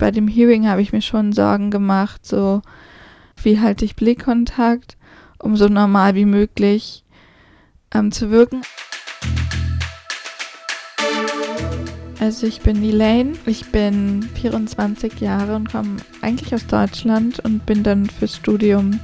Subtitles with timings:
[0.00, 2.62] Bei dem Hearing habe ich mir schon Sorgen gemacht, so
[3.42, 4.96] wie halte ich Blickkontakt,
[5.38, 7.04] um so normal wie möglich
[7.92, 8.62] ähm, zu wirken.
[12.18, 17.82] Also ich bin Elaine, ich bin 24 Jahre und komme eigentlich aus Deutschland und bin
[17.82, 19.00] dann fürs Studium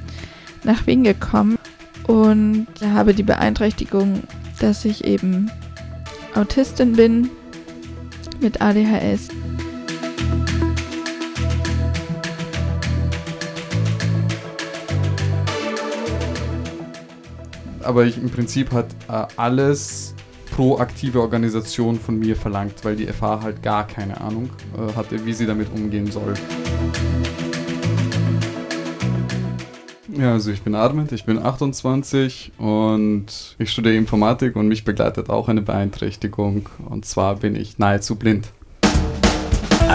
[0.64, 1.58] nach Wien gekommen
[2.06, 4.22] und habe die Beeinträchtigung,
[4.60, 5.50] dass ich eben
[6.34, 7.28] Autistin bin
[8.40, 9.28] mit ADHS.
[17.86, 20.14] Aber ich, im Prinzip hat äh, alles
[20.50, 25.32] proaktive Organisation von mir verlangt, weil die FH halt gar keine Ahnung äh, hatte, wie
[25.32, 26.34] sie damit umgehen soll.
[30.18, 35.30] Ja, also ich bin Armin, ich bin 28 und ich studiere Informatik und mich begleitet
[35.30, 38.48] auch eine Beeinträchtigung und zwar bin ich nahezu blind.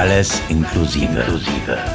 [0.01, 1.23] Alles inklusive.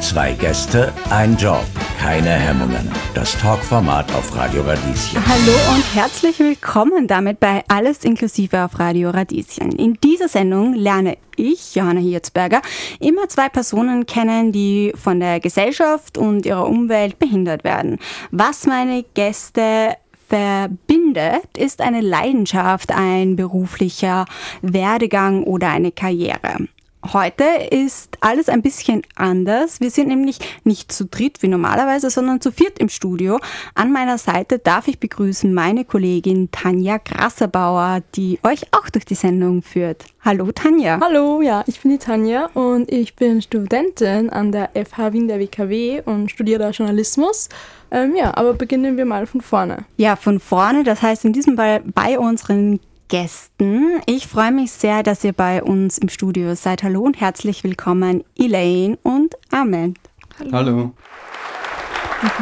[0.00, 1.64] Zwei Gäste, ein Job,
[1.98, 2.88] keine Hemmungen.
[3.14, 5.18] Das Talkformat auf Radio Radieschen.
[5.26, 9.72] Hallo und herzlich willkommen damit bei Alles inklusive auf Radio Radieschen.
[9.72, 12.62] In dieser Sendung lerne ich, Johanna Hirzberger,
[13.00, 17.98] immer zwei Personen kennen, die von der Gesellschaft und ihrer Umwelt behindert werden.
[18.30, 19.96] Was meine Gäste
[20.28, 24.26] verbindet, ist eine Leidenschaft, ein beruflicher
[24.62, 26.68] Werdegang oder eine Karriere.
[27.12, 29.80] Heute ist alles ein bisschen anders.
[29.80, 33.38] Wir sind nämlich nicht zu dritt wie normalerweise, sondern zu viert im Studio.
[33.74, 39.14] An meiner Seite darf ich begrüßen meine Kollegin Tanja Grasserbauer, die euch auch durch die
[39.14, 40.04] Sendung führt.
[40.24, 40.98] Hallo Tanja.
[41.00, 45.38] Hallo, ja, ich bin die Tanja und ich bin Studentin an der FH Wien der
[45.38, 47.48] WKW und studiere da Journalismus.
[47.92, 49.84] Ähm, ja, aber beginnen wir mal von vorne.
[49.96, 54.00] Ja, von vorne, das heißt in diesem Fall bei unseren Gästen.
[54.06, 56.82] Ich freue mich sehr, dass ihr bei uns im Studio seid.
[56.82, 59.96] Hallo und herzlich willkommen, Elaine und Ahmed.
[60.38, 60.52] Hallo.
[60.52, 60.92] Hallo.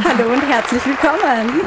[0.04, 1.60] Hallo und herzlich willkommen.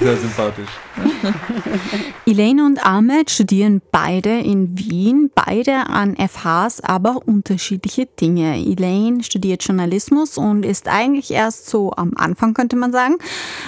[0.00, 0.68] Sehr sympathisch.
[2.26, 8.56] Elaine und Ahmed studieren beide in Wien, beide an FHs, aber unterschiedliche Dinge.
[8.56, 13.18] Elaine studiert Journalismus und ist eigentlich erst so am Anfang, könnte man sagen.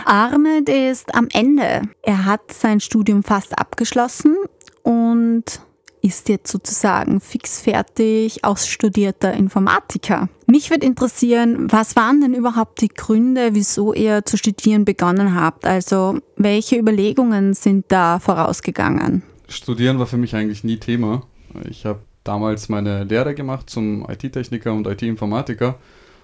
[0.05, 1.83] Ahmed ist am Ende.
[2.03, 4.37] Er hat sein Studium fast abgeschlossen
[4.83, 5.61] und
[6.07, 10.29] ist jetzt sozusagen fixfertig ausstudierter Informatiker.
[10.47, 15.67] Mich würde interessieren, was waren denn überhaupt die Gründe, wieso ihr zu studieren begonnen habt?
[15.67, 19.23] Also welche Überlegungen sind da vorausgegangen?
[19.49, 21.23] Studieren war für mich eigentlich nie Thema.
[21.69, 25.79] Ich habe damals meine Lehre gemacht zum IT-Techniker und IT-Informatiker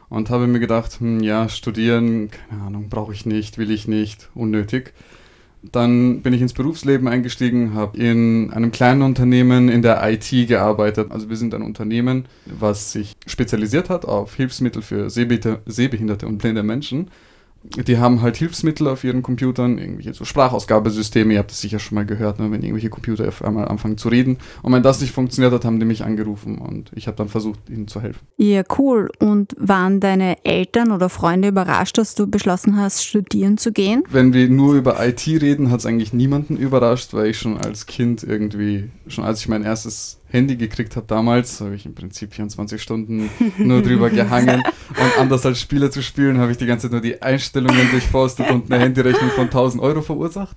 [0.09, 4.28] und habe mir gedacht, hm, ja, studieren, keine Ahnung, brauche ich nicht, will ich nicht,
[4.34, 4.92] unnötig.
[5.71, 11.12] Dann bin ich ins Berufsleben eingestiegen, habe in einem kleinen Unternehmen in der IT gearbeitet.
[11.12, 16.65] Also wir sind ein Unternehmen, was sich spezialisiert hat auf Hilfsmittel für sehbehinderte und blinde
[16.65, 17.11] Menschen
[17.65, 21.95] die haben halt Hilfsmittel auf ihren Computern, irgendwelche so Sprachausgabesysteme, ihr habt das sicher schon
[21.95, 24.39] mal gehört, ne, wenn irgendwelche Computer auf einmal anfangen zu reden.
[24.62, 27.71] Und wenn das nicht funktioniert hat, haben die mich angerufen und ich habe dann versucht,
[27.71, 28.21] ihnen zu helfen.
[28.37, 29.11] Ja, cool.
[29.19, 34.05] Und waren deine Eltern oder Freunde überrascht, dass du beschlossen hast, studieren zu gehen?
[34.11, 37.87] Wenn wir nur über IT reden, hat es eigentlich niemanden überrascht, weil ich schon als
[37.87, 42.32] Kind irgendwie, schon als ich mein erstes Handy gekriegt habe damals, habe ich im Prinzip
[42.34, 43.28] 24 Stunden
[43.59, 44.62] nur drüber gehangen.
[44.88, 48.50] Und anders als Spiele zu spielen, habe ich die ganze Zeit nur die Einstellungen durchforstet
[48.50, 50.56] und eine Handyrechnung von 1000 Euro verursacht,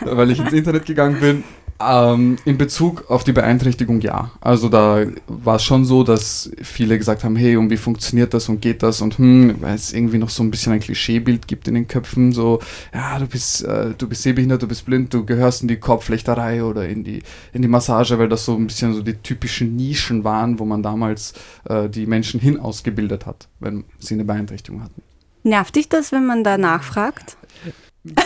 [0.00, 1.44] weil ich ins Internet gegangen bin.
[1.80, 4.32] Ähm, in Bezug auf die Beeinträchtigung ja.
[4.40, 8.48] Also da war es schon so, dass viele gesagt haben, hey, und wie funktioniert das
[8.48, 11.68] und geht das und hm, weil es irgendwie noch so ein bisschen ein Klischeebild gibt
[11.68, 12.58] in den Köpfen, so,
[12.92, 16.64] ja, du bist, äh, du bist sehbehindert, du bist blind, du gehörst in die Kopflechterei
[16.64, 17.22] oder in die,
[17.52, 20.82] in die Massage, weil das so ein bisschen so die typischen Nischen waren, wo man
[20.82, 21.34] damals
[21.68, 25.02] äh, die Menschen hin ausgebildet hat, wenn sie eine Beeinträchtigung hatten.
[25.44, 27.36] Nervt dich das, wenn man da nachfragt?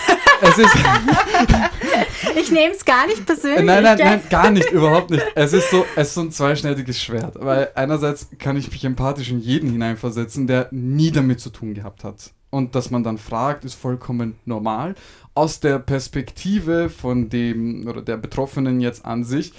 [0.43, 0.77] es ist.
[2.37, 3.65] ich nehme es gar nicht persönlich.
[3.65, 5.25] Nein, nein, nein, gar nicht, überhaupt nicht.
[5.35, 7.37] Es ist so, es ist so ein zweischneidiges Schwert.
[7.41, 12.05] Weil einerseits kann ich mich empathisch in jeden hineinversetzen, der nie damit zu tun gehabt
[12.05, 12.33] hat.
[12.51, 14.95] Und dass man dann fragt, ist vollkommen normal.
[15.35, 19.53] Aus der Perspektive von dem oder der Betroffenen jetzt an sich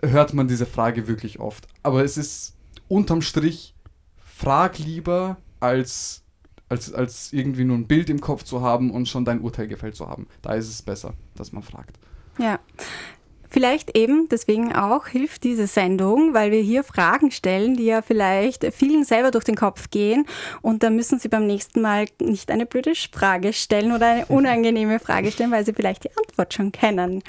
[0.00, 1.66] hört man diese Frage wirklich oft.
[1.82, 2.54] Aber es ist
[2.88, 3.74] unterm Strich,
[4.24, 6.23] frag lieber als
[6.68, 9.96] als, als irgendwie nur ein Bild im Kopf zu haben und schon dein Urteil gefällt
[9.96, 10.26] zu haben.
[10.42, 11.98] Da ist es besser, dass man fragt.
[12.38, 12.58] Ja.
[13.54, 18.66] Vielleicht eben deswegen auch hilft diese Sendung, weil wir hier Fragen stellen, die ja vielleicht
[18.74, 20.26] vielen selber durch den Kopf gehen
[20.60, 24.98] und da müssen sie beim nächsten Mal nicht eine blöde Frage stellen oder eine unangenehme
[24.98, 27.22] Frage stellen, weil sie vielleicht die Antwort schon kennen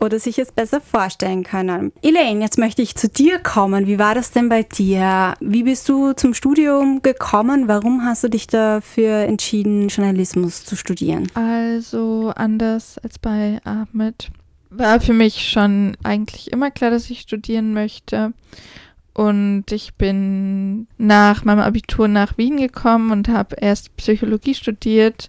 [0.00, 1.92] oder sich es besser vorstellen können.
[2.00, 3.86] Elaine, jetzt möchte ich zu dir kommen.
[3.86, 5.34] Wie war das denn bei dir?
[5.40, 7.68] Wie bist du zum Studium gekommen?
[7.68, 11.30] Warum hast du dich dafür entschieden, Journalismus zu studieren?
[11.34, 14.30] Also anders als bei Ahmed
[14.70, 18.32] war für mich schon eigentlich immer klar, dass ich studieren möchte.
[19.12, 25.28] Und ich bin nach meinem Abitur nach Wien gekommen und habe erst Psychologie studiert,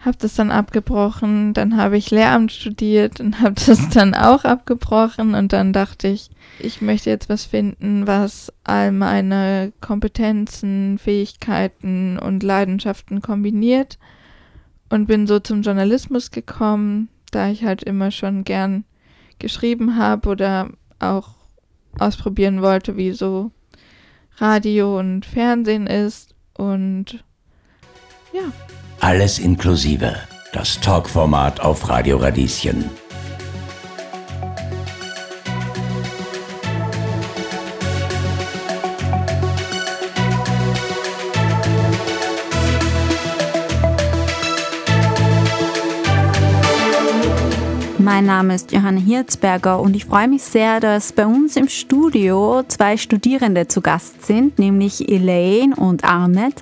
[0.00, 5.34] habe das dann abgebrochen, dann habe ich Lehramt studiert und habe das dann auch abgebrochen.
[5.34, 12.42] Und dann dachte ich, ich möchte jetzt was finden, was all meine Kompetenzen, Fähigkeiten und
[12.42, 13.98] Leidenschaften kombiniert.
[14.90, 18.84] Und bin so zum Journalismus gekommen, da ich halt immer schon gern
[19.38, 20.70] geschrieben habe oder
[21.00, 21.30] auch
[21.98, 23.50] ausprobieren wollte, wie so
[24.36, 27.24] Radio und Fernsehen ist und
[28.32, 28.52] ja.
[29.00, 30.14] Alles inklusive.
[30.52, 32.88] Das Talkformat auf Radio Radieschen.
[48.22, 52.62] Mein Name ist Johanna Hirzberger und ich freue mich sehr, dass bei uns im Studio
[52.68, 56.54] zwei Studierende zu Gast sind, nämlich Elaine und Ahmed.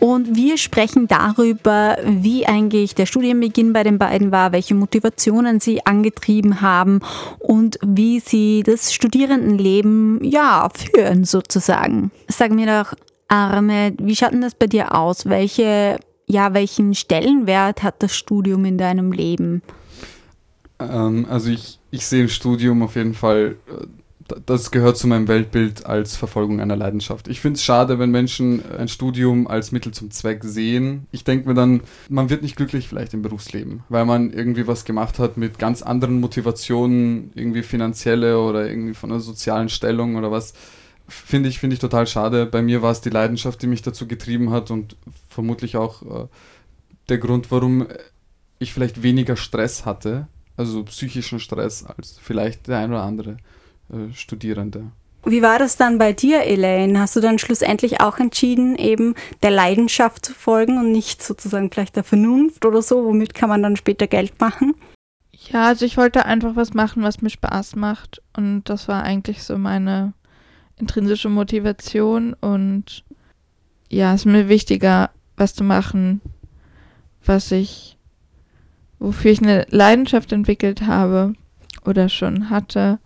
[0.00, 5.84] Und wir sprechen darüber, wie eigentlich der Studienbeginn bei den beiden war, welche Motivationen sie
[5.84, 7.00] angetrieben haben
[7.40, 12.10] und wie sie das Studierendenleben ja führen sozusagen.
[12.28, 12.94] Sag mir doch,
[13.28, 15.26] Ahmed, wie schaut denn das bei dir aus?
[15.26, 19.62] Welche ja, welchen Stellenwert hat das Studium in deinem Leben?
[20.78, 23.86] Ähm, also ich, ich sehe ein Studium auf jeden Fall, äh,
[24.44, 27.28] das gehört zu meinem Weltbild als Verfolgung einer Leidenschaft.
[27.28, 31.06] Ich finde es schade, wenn Menschen ein Studium als Mittel zum Zweck sehen.
[31.12, 34.84] Ich denke mir dann, man wird nicht glücklich vielleicht im Berufsleben, weil man irgendwie was
[34.84, 40.32] gemacht hat mit ganz anderen Motivationen, irgendwie finanzielle oder irgendwie von einer sozialen Stellung oder
[40.32, 40.54] was.
[41.08, 42.46] Finde ich, finde ich total schade.
[42.46, 44.96] Bei mir war es die Leidenschaft, die mich dazu getrieben hat und
[45.28, 46.26] vermutlich auch äh,
[47.08, 47.86] der Grund, warum
[48.58, 50.26] ich vielleicht weniger Stress hatte
[50.56, 53.36] also psychischen Stress als vielleicht der ein oder andere
[53.92, 54.90] äh, Studierende.
[55.28, 57.00] Wie war das dann bei dir, Elaine?
[57.00, 61.96] Hast du dann schlussendlich auch entschieden, eben der Leidenschaft zu folgen und nicht sozusagen vielleicht
[61.96, 63.04] der Vernunft oder so?
[63.04, 64.74] Womit kann man dann später Geld machen?
[65.32, 68.22] Ja, also ich wollte einfach was machen, was mir Spaß macht.
[68.36, 70.12] Und das war eigentlich so meine
[70.76, 72.34] intrinsische Motivation.
[72.34, 73.04] Und
[73.88, 76.20] ja, es ist mir wichtiger, was zu machen,
[77.24, 77.95] was ich
[78.98, 81.34] wofür ich eine Leidenschaft entwickelt habe
[81.84, 82.98] oder schon hatte,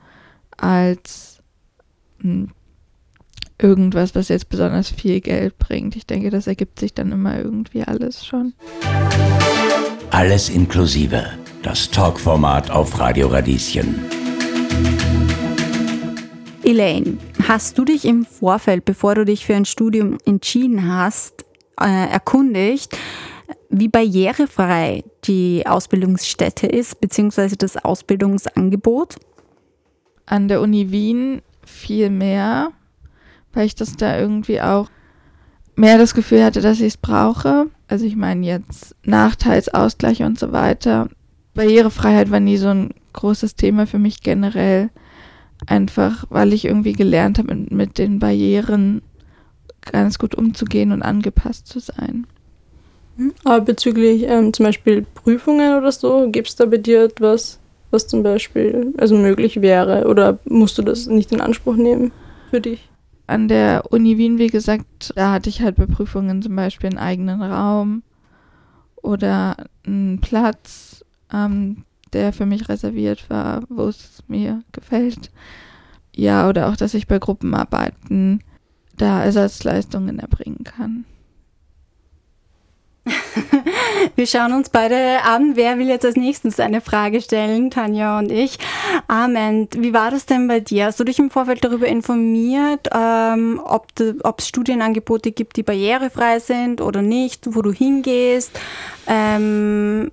[0.56, 1.42] als
[2.18, 2.50] mh, hm,
[3.58, 5.96] irgendwas, was jetzt besonders viel Geld bringt.
[5.96, 8.54] Ich denke, das ergibt sich dann immer irgendwie alles schon.
[10.10, 11.24] Alles inklusive.
[11.62, 13.96] Das Talkformat auf Radio Radieschen.
[16.62, 21.44] Elaine, hast du dich im Vorfeld, bevor du dich für ein Studium entschieden hast,
[21.80, 22.96] äh, erkundigt,
[23.68, 29.16] wie barrierefrei die Ausbildungsstätte ist, beziehungsweise das Ausbildungsangebot?
[30.26, 32.70] An der Uni Wien viel mehr,
[33.52, 34.88] weil ich das da irgendwie auch
[35.76, 37.66] mehr das Gefühl hatte, dass ich es brauche.
[37.88, 41.08] Also ich meine jetzt Nachteilsausgleich und so weiter.
[41.54, 44.90] Barrierefreiheit war nie so ein großes Thema für mich generell.
[45.66, 49.02] Einfach, weil ich irgendwie gelernt habe, mit, den Barrieren
[49.82, 52.26] ganz gut umzugehen und angepasst zu sein.
[53.44, 57.58] Aber bezüglich ähm, zum Beispiel Prüfungen oder so, gibt es da bei dir etwas,
[57.90, 60.06] was zum Beispiel also möglich wäre?
[60.06, 62.12] Oder musst du das nicht in Anspruch nehmen
[62.50, 62.88] für dich?
[63.26, 66.98] An der Uni Wien, wie gesagt, da hatte ich halt bei Prüfungen zum Beispiel einen
[66.98, 68.02] eigenen Raum
[68.96, 75.30] oder einen Platz, ähm, der für mich reserviert war, wo es mir gefällt.
[76.14, 78.42] Ja, oder auch, dass ich bei Gruppenarbeiten
[78.96, 81.04] da Ersatzleistungen erbringen kann.
[84.16, 85.56] Wir schauen uns beide an.
[85.56, 87.70] Wer will jetzt als nächstes eine Frage stellen?
[87.70, 88.58] Tanja und ich.
[89.08, 89.68] Amen.
[89.76, 90.86] Wie war das denn bei dir?
[90.86, 96.80] Hast du dich im Vorfeld darüber informiert, ähm, ob es Studienangebote gibt, die barrierefrei sind
[96.80, 98.58] oder nicht, wo du hingehst?
[99.06, 100.10] Ähm,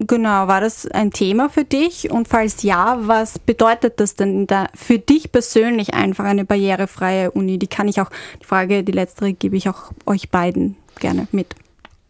[0.00, 2.10] Genau, war das ein Thema für dich?
[2.10, 7.58] Und falls ja, was bedeutet das denn da für dich persönlich einfach eine barrierefreie Uni?
[7.58, 11.56] Die kann ich auch, die Frage, die letztere gebe ich auch euch beiden gerne mit.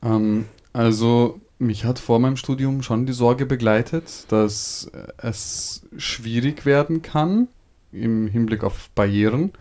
[0.02, 7.02] Ähm, also Mich hat vor meinem Studium schon die Sorge begleitet, dass es schwierig werden
[7.02, 7.49] kann
[7.93, 9.52] im Hinblick auf Barrieren.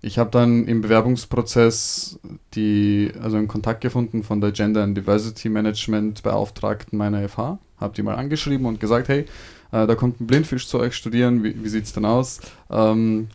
[0.00, 2.20] Ich habe dann im Bewerbungsprozess
[2.54, 7.94] die, also einen Kontakt gefunden von der Gender and Diversity Management Beauftragten meiner FH, habe
[7.96, 9.24] die mal angeschrieben und gesagt, hey,
[9.72, 12.40] äh, da kommt ein Blindfisch zu euch studieren, wie, wie sieht es denn aus?
[12.70, 13.28] Ähm,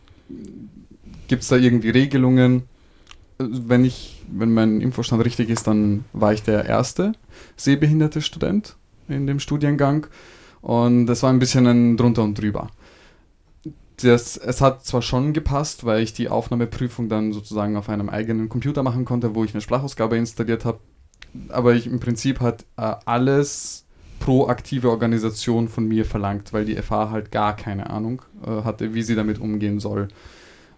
[1.27, 2.63] Gibt es da irgendwie Regelungen?
[3.37, 7.13] Wenn ich, wenn mein Infostand richtig ist, dann war ich der erste
[7.55, 8.75] sehbehinderte Student
[9.07, 10.07] in dem Studiengang.
[10.61, 12.69] Und das war ein bisschen ein drunter und drüber.
[14.01, 18.49] Das, es hat zwar schon gepasst, weil ich die Aufnahmeprüfung dann sozusagen auf einem eigenen
[18.49, 20.79] Computer machen konnte, wo ich eine Sprachausgabe installiert habe,
[21.49, 23.85] aber ich, im Prinzip hat äh, alles
[24.19, 29.03] proaktive Organisation von mir verlangt, weil die FH halt gar keine Ahnung äh, hatte, wie
[29.03, 30.07] sie damit umgehen soll.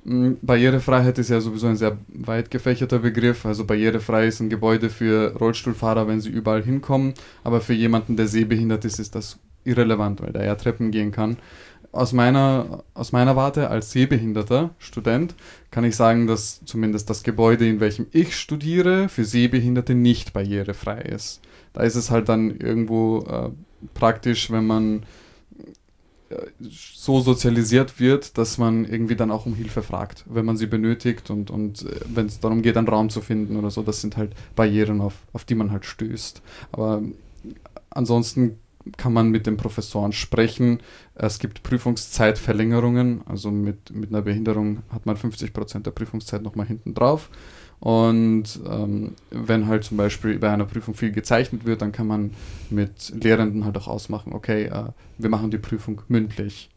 [0.05, 3.45] Mhm, Barrierefreiheit ist ja sowieso ein sehr weit gefächerter Begriff.
[3.45, 7.13] Also barrierefrei ist ein Gebäude für Rollstuhlfahrer, wenn sie überall hinkommen.
[7.43, 11.38] Aber für jemanden, der sehbehindert ist, ist das irrelevant, weil der ja Treppen gehen kann
[11.95, 15.33] aus meiner, aus meiner Warte als sehbehinderter Student
[15.71, 21.01] kann ich sagen, dass zumindest das Gebäude, in welchem ich studiere, für Sehbehinderte nicht barrierefrei
[21.01, 21.41] ist.
[21.74, 23.50] Da ist es halt dann irgendwo äh,
[23.93, 25.03] praktisch, wenn man
[26.60, 31.29] so sozialisiert wird, dass man irgendwie dann auch um Hilfe fragt, wenn man sie benötigt
[31.29, 33.84] und, und äh, wenn es darum geht, einen Raum zu finden oder so.
[33.84, 36.41] Das sind halt Barrieren, auf, auf die man halt stößt.
[36.72, 37.03] Aber
[37.89, 38.60] ansonsten
[38.98, 40.79] kann man mit den Professoren sprechen.
[41.15, 46.67] Es gibt Prüfungszeitverlängerungen, also mit, mit einer Behinderung hat man 50 Prozent der Prüfungszeit nochmal
[46.67, 47.29] hinten drauf.
[47.79, 52.32] Und ähm, wenn halt zum Beispiel bei einer Prüfung viel gezeichnet wird, dann kann man
[52.70, 54.86] mit Lehrenden halt auch ausmachen, okay, äh,
[55.17, 56.70] wir machen die Prüfung mündlich.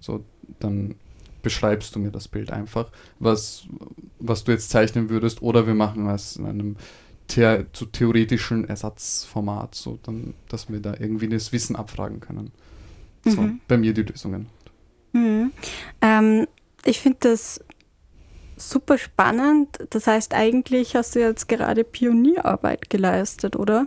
[0.00, 0.24] So,
[0.60, 0.94] dann
[1.42, 3.64] beschreibst du mir das Bild einfach, was,
[4.18, 6.76] was du jetzt zeichnen würdest, oder wir machen es in einem
[7.30, 12.52] the zu theoretischen Ersatzformat, so dann, dass wir da irgendwie das Wissen abfragen können.
[13.24, 13.60] So, mhm.
[13.66, 14.46] bei mir die Lösungen.
[15.12, 15.52] Mhm.
[16.02, 16.46] Ähm,
[16.84, 17.64] ich finde das
[18.56, 19.78] super spannend.
[19.90, 23.86] Das heißt, eigentlich hast du jetzt gerade Pionierarbeit geleistet, oder?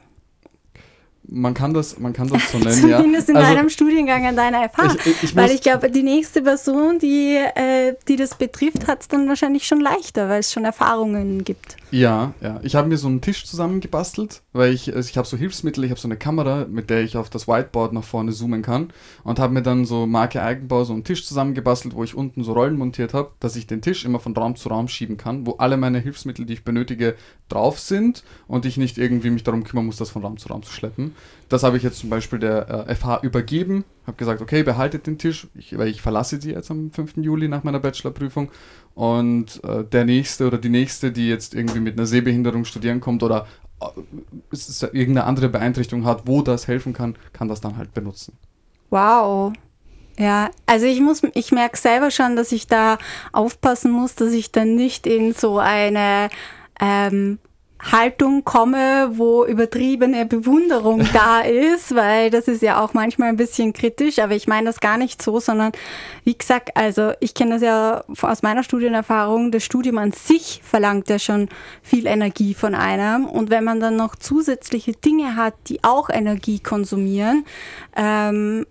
[1.29, 3.35] Man kann das, man kann das so nennen, Zumindest ja.
[3.35, 4.85] in also, deinem Studiengang an deiner FH.
[4.85, 9.01] Ich, ich, ich weil ich glaube, die nächste Person, die, äh, die das betrifft, hat
[9.01, 11.77] es dann wahrscheinlich schon leichter, weil es schon Erfahrungen gibt.
[11.91, 12.59] Ja, ja.
[12.63, 15.89] Ich habe mir so einen Tisch zusammengebastelt, weil ich, also ich habe so Hilfsmittel, ich
[15.89, 18.91] habe so eine Kamera, mit der ich auf das Whiteboard nach vorne zoomen kann
[19.23, 22.53] und habe mir dann so Marke Eigenbau so einen Tisch zusammengebastelt, wo ich unten so
[22.53, 25.53] Rollen montiert habe, dass ich den Tisch immer von Raum zu Raum schieben kann, wo
[25.53, 27.15] alle meine Hilfsmittel, die ich benötige,
[27.49, 30.63] drauf sind und ich nicht irgendwie mich darum kümmern muss, das von Raum zu Raum
[30.63, 31.15] zu schleppen.
[31.49, 35.17] Das habe ich jetzt zum Beispiel der äh, FH übergeben, habe gesagt, okay, behaltet den
[35.17, 37.17] Tisch, ich, weil ich verlasse sie jetzt am 5.
[37.17, 38.51] Juli nach meiner Bachelorprüfung
[38.95, 43.23] und äh, der nächste oder die nächste, die jetzt irgendwie mit einer Sehbehinderung studieren kommt
[43.23, 43.47] oder
[43.79, 48.37] äh, irgendeine andere Beeinträchtigung hat, wo das helfen kann, kann das dann halt benutzen.
[48.89, 49.53] Wow.
[50.19, 52.97] Ja, also ich muss, ich merke selber schon, dass ich da
[53.31, 56.29] aufpassen muss, dass ich dann nicht in so eine
[56.79, 57.37] ähm,
[57.79, 63.73] Haltung komme, wo übertriebene Bewunderung da ist, weil das ist ja auch manchmal ein bisschen
[63.73, 65.71] kritisch, aber ich meine das gar nicht so, sondern
[66.23, 71.09] wie gesagt, also ich kenne das ja aus meiner Studienerfahrung, das Studium an sich verlangt
[71.09, 71.49] ja schon
[71.81, 73.25] viel Energie von einem.
[73.25, 77.45] Und wenn man dann noch zusätzliche Dinge hat, die auch Energie konsumieren,
[77.95, 78.65] ähm,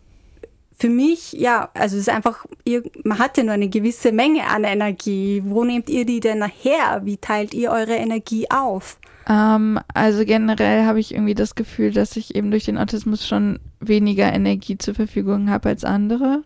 [0.79, 4.47] für mich, ja, also es ist einfach, ihr, man hat ja nur eine gewisse Menge
[4.47, 5.43] an Energie.
[5.45, 7.01] Wo nehmt ihr die denn her?
[7.05, 8.99] Wie teilt ihr eure Energie auf?
[9.27, 13.59] Ähm, also generell habe ich irgendwie das Gefühl, dass ich eben durch den Autismus schon
[13.81, 16.43] weniger Energie zur Verfügung habe als andere.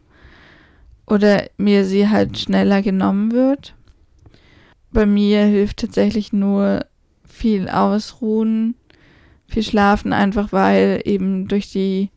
[1.07, 3.75] Oder mir sie halt schneller genommen wird.
[4.93, 6.87] Bei mir hilft tatsächlich nur
[7.25, 8.77] viel Ausruhen,
[9.49, 12.11] viel Schlafen, einfach weil eben durch die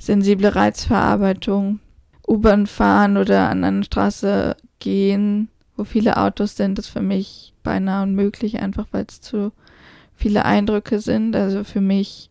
[0.00, 1.78] sensible Reizverarbeitung,
[2.26, 8.02] U-Bahn fahren oder an einer Straße gehen, wo viele Autos sind, ist für mich beinahe
[8.02, 9.52] unmöglich, einfach weil es zu
[10.14, 11.36] viele Eindrücke sind.
[11.36, 12.30] Also für mich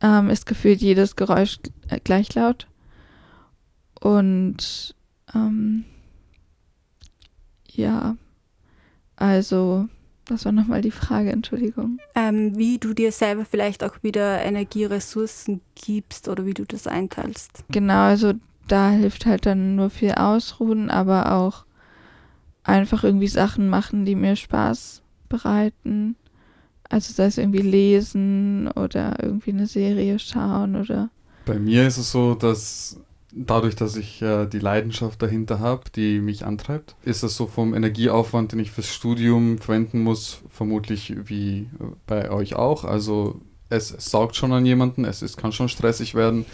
[0.00, 1.58] ähm, ist gefühlt jedes Geräusch
[2.04, 2.66] gleich laut.
[4.00, 4.94] Und
[5.34, 5.84] ähm,
[7.70, 8.16] ja,
[9.16, 9.88] also
[10.26, 11.98] das war nochmal die Frage, Entschuldigung.
[12.14, 17.64] Ähm, wie du dir selber vielleicht auch wieder Energieressourcen gibst oder wie du das einteilst.
[17.70, 18.32] Genau, also
[18.68, 21.64] da hilft halt dann nur viel Ausruhen, aber auch
[22.64, 26.16] einfach irgendwie Sachen machen, die mir Spaß bereiten.
[26.88, 31.10] Also sei es irgendwie lesen oder irgendwie eine Serie schauen oder.
[31.44, 33.00] Bei mir ist es so, dass
[33.36, 37.74] dadurch, dass ich äh, die Leidenschaft dahinter habe, die mich antreibt, ist das so vom
[37.74, 42.84] Energieaufwand, den ich fürs Studium verwenden muss, vermutlich wie äh, bei euch auch.
[42.84, 46.46] Also es, saugt schon an jemanden, es ist, kann schon stressig werden.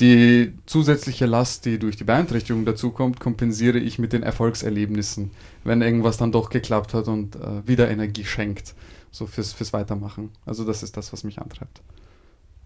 [0.00, 5.30] Die zusätzliche Last, die durch die Beeinträchtigung dazukommt, kompensiere ich mit den Erfolgserlebnissen,
[5.64, 8.74] wenn irgendwas dann doch geklappt hat und äh, wieder Energie schenkt,
[9.10, 10.30] so fürs, fürs Weitermachen.
[10.44, 11.80] Also das ist das, was mich antreibt.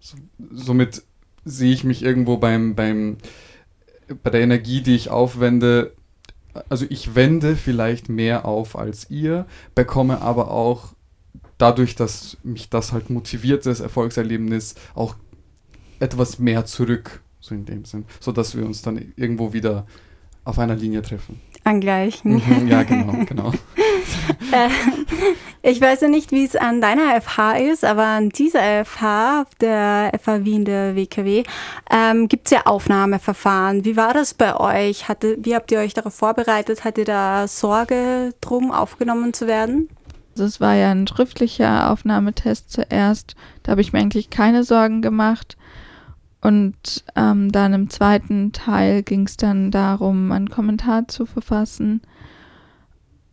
[0.01, 0.17] So,
[0.51, 1.03] somit
[1.45, 3.17] sehe ich mich irgendwo beim, beim,
[4.23, 5.93] bei der Energie, die ich aufwende,
[6.69, 10.93] also ich wende vielleicht mehr auf als ihr, bekomme aber auch
[11.57, 15.15] dadurch, dass mich das halt motiviert, das Erfolgserlebnis, auch
[15.99, 19.85] etwas mehr zurück, so in dem Sinn, sodass wir uns dann irgendwo wieder
[20.43, 21.39] auf einer Linie treffen.
[21.63, 22.33] Angleichen.
[22.33, 23.53] Mhm, ja, genau, genau.
[25.63, 30.11] Ich weiß ja nicht, wie es an deiner FH ist, aber an dieser FH, der
[30.19, 31.43] FH Wien, der WKW,
[31.91, 33.85] ähm, gibt es ja Aufnahmeverfahren.
[33.85, 35.07] Wie war das bei euch?
[35.07, 36.83] Hatte, wie habt ihr euch darauf vorbereitet?
[36.83, 39.87] Hattet ihr da Sorge drum, aufgenommen zu werden?
[40.31, 43.35] Also es war ja ein schriftlicher Aufnahmetest zuerst.
[43.61, 45.57] Da habe ich mir eigentlich keine Sorgen gemacht.
[46.41, 52.01] Und ähm, dann im zweiten Teil ging es dann darum, einen Kommentar zu verfassen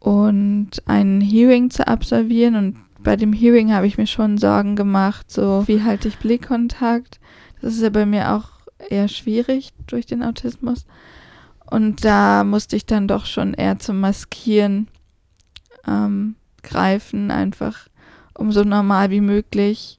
[0.01, 2.55] und ein Hearing zu absolvieren.
[2.55, 7.21] Und bei dem Hearing habe ich mir schon Sorgen gemacht, so wie halte ich Blickkontakt.
[7.61, 10.87] Das ist ja bei mir auch eher schwierig durch den Autismus.
[11.71, 14.89] Und da musste ich dann doch schon eher zum Maskieren
[15.87, 17.89] ähm, greifen, einfach
[18.35, 19.99] um so normal wie möglich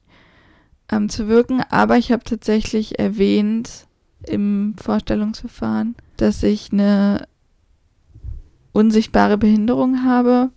[0.90, 1.62] ähm, zu wirken.
[1.70, 3.86] Aber ich habe tatsächlich erwähnt
[4.26, 7.26] im Vorstellungsverfahren, dass ich eine
[8.80, 10.50] unsichtbare Behinderung habe.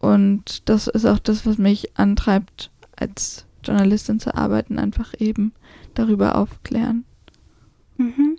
[0.00, 5.52] Und das ist auch das, was mich antreibt, als Journalistin zu arbeiten, einfach eben
[5.94, 7.04] darüber aufklären.
[7.96, 8.38] Mhm.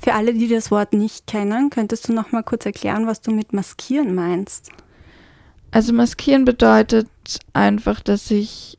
[0.00, 3.32] Für alle, die das Wort nicht kennen, könntest du noch mal kurz erklären, was du
[3.32, 4.70] mit maskieren meinst?
[5.70, 7.08] Also maskieren bedeutet
[7.52, 8.78] einfach, dass ich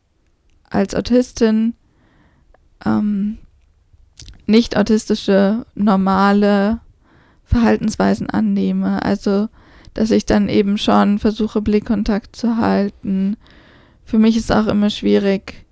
[0.69, 1.73] als Autistin
[2.85, 3.37] ähm,
[4.45, 6.79] nicht autistische normale
[7.49, 9.03] Verhaltensweisen annehme.
[9.03, 9.49] Also,
[9.93, 13.37] dass ich dann eben schon versuche, Blickkontakt zu halten.
[14.05, 15.65] Für mich ist auch immer schwierig,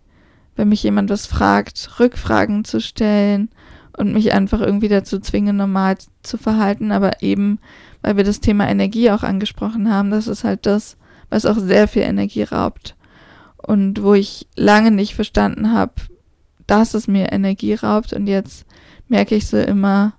[0.56, 3.50] wenn mich jemand was fragt, Rückfragen zu stellen
[3.96, 6.92] und mich einfach irgendwie dazu zwingen, normal zu verhalten.
[6.92, 7.60] Aber eben,
[8.02, 10.98] weil wir das Thema Energie auch angesprochen haben, das ist halt das,
[11.30, 12.96] was auch sehr viel Energie raubt
[13.58, 15.94] und wo ich lange nicht verstanden habe,
[16.66, 18.66] dass es mir Energie raubt und jetzt
[19.08, 20.14] merke ich so immer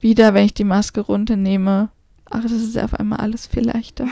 [0.00, 1.90] wieder, wenn ich die Maske runternehme,
[2.26, 4.06] ach, das ist auf einmal alles viel leichter.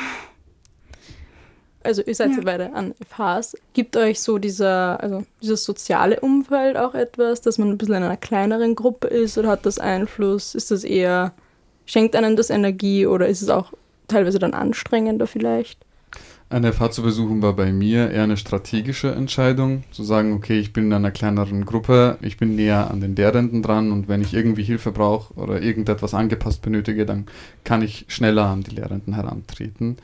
[1.83, 3.57] Also ihr seid ja beide an FHs.
[3.73, 8.03] Gibt euch so dieser, also dieses soziale Umfeld auch etwas, dass man ein bisschen in
[8.03, 10.55] einer kleineren Gruppe ist oder hat das Einfluss?
[10.55, 11.33] Ist das eher,
[11.87, 13.73] schenkt einem das Energie oder ist es auch
[14.09, 15.79] teilweise dann anstrengender vielleicht?
[16.51, 20.73] Eine Fahrt zu besuchen war bei mir eher eine strategische Entscheidung, zu sagen, okay, ich
[20.73, 24.33] bin in einer kleineren Gruppe, ich bin näher an den Lehrenden dran und wenn ich
[24.33, 27.27] irgendwie Hilfe brauche oder irgendetwas angepasst benötige, dann
[27.65, 29.99] kann ich schneller an die Lehrenden herantreten.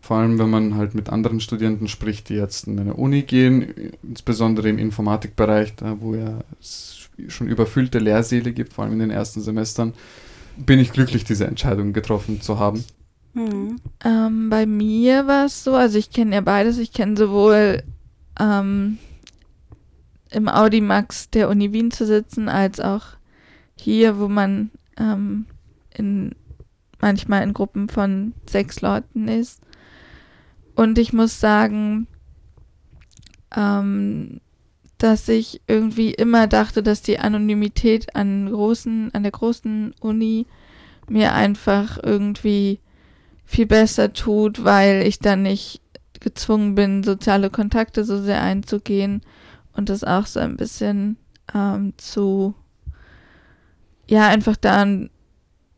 [0.00, 3.74] Vor allem, wenn man halt mit anderen Studenten spricht, die jetzt in eine Uni gehen,
[4.02, 9.10] insbesondere im Informatikbereich, da wo ja es schon überfüllte Lehrsäle gibt, vor allem in den
[9.10, 9.92] ersten Semestern,
[10.56, 12.84] bin ich glücklich, diese Entscheidung getroffen zu haben.
[13.34, 13.80] Mhm.
[14.04, 16.78] Ähm, bei mir war es so, also ich kenne ja beides.
[16.78, 17.82] Ich kenne sowohl
[18.40, 18.98] ähm,
[20.30, 23.04] im Audimax der Uni Wien zu sitzen, als auch
[23.78, 25.46] hier, wo man ähm,
[25.96, 26.34] in,
[27.00, 29.60] manchmal in Gruppen von sechs Leuten ist.
[30.76, 32.06] Und ich muss sagen,
[33.54, 34.40] ähm,
[34.98, 40.46] dass ich irgendwie immer dachte, dass die Anonymität an großen, an der großen Uni
[41.08, 42.80] mir einfach irgendwie
[43.44, 45.80] viel besser tut, weil ich dann nicht
[46.20, 49.22] gezwungen bin, soziale Kontakte so sehr einzugehen
[49.74, 51.16] und das auch so ein bisschen
[51.54, 52.54] ähm, zu,
[54.06, 55.10] ja, einfach dann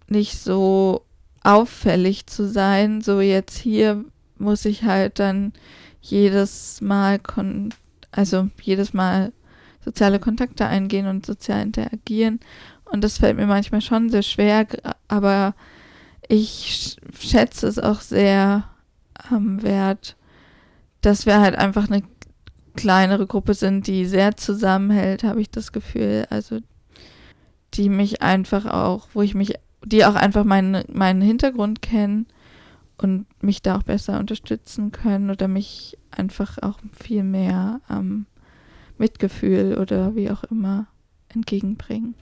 [0.08, 1.04] nicht so
[1.42, 3.00] auffällig zu sein.
[3.00, 4.04] So jetzt hier
[4.38, 5.52] muss ich halt dann
[6.00, 7.74] jedes Mal, kon
[8.12, 9.32] also jedes Mal
[9.84, 12.40] soziale Kontakte eingehen und sozial interagieren.
[12.84, 14.66] Und das fällt mir manchmal schon sehr schwer,
[15.08, 15.54] aber
[16.28, 18.64] ich schätze es auch sehr
[19.30, 20.16] am Wert,
[21.00, 22.02] dass wir halt einfach eine
[22.74, 26.26] kleinere Gruppe sind, die sehr zusammenhält, habe ich das Gefühl.
[26.30, 26.60] Also
[27.74, 32.26] die mich einfach auch, wo ich mich, die auch einfach meinen, meinen Hintergrund kennen
[32.98, 38.26] und mich da auch besser unterstützen können oder mich einfach auch viel mehr ähm,
[38.98, 40.86] Mitgefühl oder wie auch immer
[41.28, 42.14] entgegenbringen.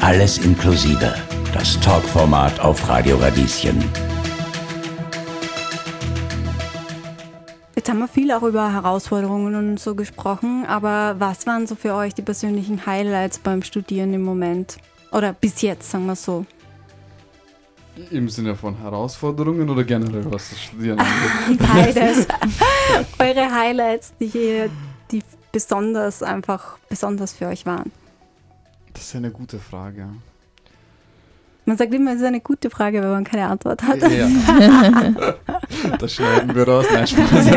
[0.00, 1.14] Alles inklusive.
[1.52, 3.82] Das Talkformat auf Radio Radieschen.
[7.74, 11.94] Jetzt haben wir viel auch über Herausforderungen und so gesprochen, aber was waren so für
[11.94, 14.78] euch die persönlichen Highlights beim Studieren im Moment?
[15.12, 16.46] Oder bis jetzt, sagen wir so.
[18.10, 20.98] Im Sinne von Herausforderungen oder generell was das Studieren
[21.48, 21.58] angeht?
[21.58, 22.26] Beides.
[23.18, 24.70] Eure Highlights, die, hier,
[25.10, 25.22] die
[25.52, 27.92] besonders einfach besonders für euch waren.
[28.94, 30.08] Das ist eine gute Frage.
[31.66, 34.00] Man sagt immer, es ist eine gute Frage, wenn man keine Antwort hat.
[34.10, 34.28] Ja.
[35.98, 36.86] das schneiden wir raus.
[36.92, 37.46] Nein, Spaß.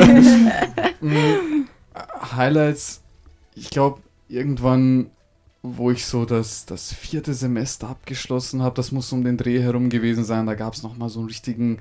[0.99, 1.67] Mm,
[2.35, 3.01] Highlights,
[3.53, 5.11] ich glaube, irgendwann,
[5.61, 9.89] wo ich so das, das vierte Semester abgeschlossen habe, das muss um den Dreh herum
[9.89, 11.77] gewesen sein, da gab es nochmal so einen richtigen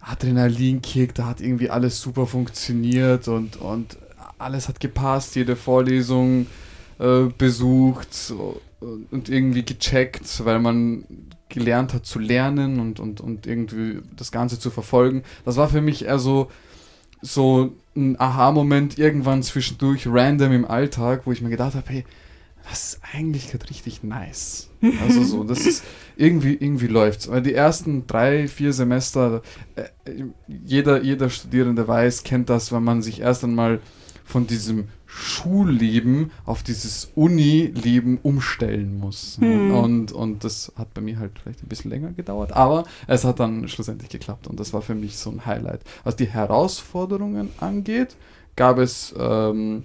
[0.00, 3.98] Adrenalinkick, da hat irgendwie alles super funktioniert und, und
[4.38, 6.46] alles hat gepasst, jede Vorlesung
[6.98, 11.04] äh, besucht so, und irgendwie gecheckt, weil man
[11.48, 15.22] gelernt hat zu lernen und, und, und irgendwie das Ganze zu verfolgen.
[15.44, 16.50] Das war für mich eher so,
[17.22, 22.04] so ein Aha-Moment irgendwann zwischendurch random im Alltag, wo ich mir gedacht habe, hey,
[22.68, 24.70] das ist eigentlich gerade richtig nice.
[25.00, 25.84] Also so, das ist
[26.16, 27.30] irgendwie, irgendwie läuft's.
[27.30, 29.42] Weil die ersten drei, vier Semester,
[29.76, 29.84] äh,
[30.48, 33.80] jeder, jeder Studierende weiß, kennt das, wenn man sich erst einmal
[34.24, 39.38] von diesem Schulleben auf dieses Uni-Leben umstellen muss.
[39.40, 39.74] Hm.
[39.74, 43.40] Und, und das hat bei mir halt vielleicht ein bisschen länger gedauert, aber es hat
[43.40, 45.80] dann schlussendlich geklappt und das war für mich so ein Highlight.
[46.04, 48.14] Was die Herausforderungen angeht,
[48.56, 49.84] gab es ähm,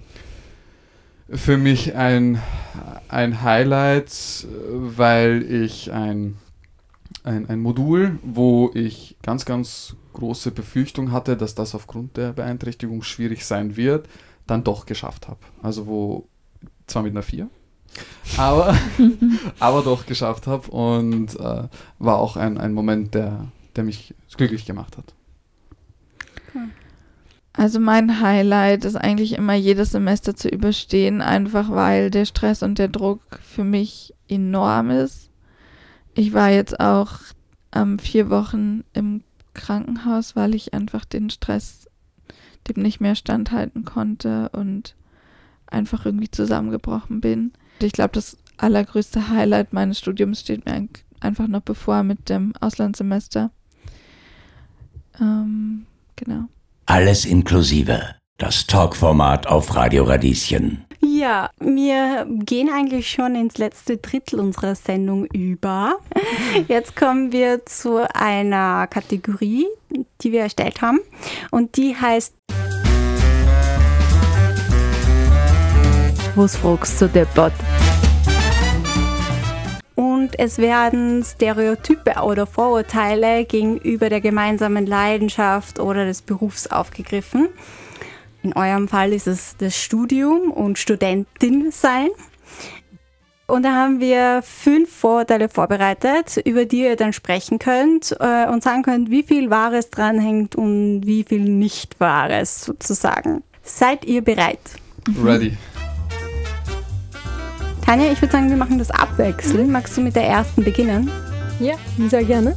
[1.30, 2.38] für mich ein,
[3.08, 6.36] ein Highlight, weil ich ein,
[7.24, 13.02] ein, ein Modul, wo ich ganz, ganz große Befürchtung hatte, dass das aufgrund der Beeinträchtigung
[13.02, 14.08] schwierig sein wird,
[14.46, 15.40] dann doch geschafft habe.
[15.62, 16.28] Also wo,
[16.86, 17.48] zwar mit einer 4,
[18.36, 18.76] aber,
[19.60, 24.64] aber doch geschafft habe und äh, war auch ein, ein Moment, der, der mich glücklich
[24.64, 25.14] gemacht hat.
[27.54, 32.78] Also mein Highlight ist eigentlich immer jedes Semester zu überstehen, einfach weil der Stress und
[32.78, 35.28] der Druck für mich enorm ist.
[36.14, 37.12] Ich war jetzt auch
[37.74, 39.22] ähm, vier Wochen im
[39.54, 41.88] Krankenhaus, weil ich einfach den Stress
[42.68, 44.94] dem nicht mehr standhalten konnte und
[45.66, 47.52] einfach irgendwie zusammengebrochen bin.
[47.80, 50.88] Ich glaube, das allergrößte Highlight meines Studiums steht mir
[51.20, 53.50] einfach noch bevor mit dem Auslandssemester.
[55.20, 56.44] Ähm, genau.
[56.86, 58.14] Alles inklusive.
[58.38, 60.84] Das Talkformat auf Radio Radieschen.
[61.04, 65.96] Ja, wir gehen eigentlich schon ins letzte Drittel unserer Sendung über.
[66.68, 69.66] Jetzt kommen wir zu einer Kategorie,
[70.22, 71.00] die wir erstellt haben.
[71.50, 72.34] Und die heißt
[76.34, 77.52] Was fragst du deppert?
[79.94, 87.48] Und es werden Stereotype oder Vorurteile gegenüber der gemeinsamen Leidenschaft oder des Berufs aufgegriffen.
[88.42, 92.08] In eurem Fall ist es das Studium und Studentin sein.
[93.52, 98.62] Und da haben wir fünf Vorurteile vorbereitet, über die ihr dann sprechen könnt äh, und
[98.62, 103.42] sagen könnt, wie viel Wahres dranhängt und wie viel nicht Wahres sozusagen.
[103.62, 104.58] Seid ihr bereit?
[105.22, 105.54] Ready.
[107.84, 109.70] Tanja, ich würde sagen, wir machen das abwechselnd.
[109.70, 111.10] Magst du mit der ersten beginnen?
[111.60, 111.74] Ja,
[112.08, 112.56] sehr gerne.